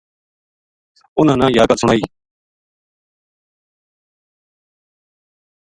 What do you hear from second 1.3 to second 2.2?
نا یاہ گل سنائی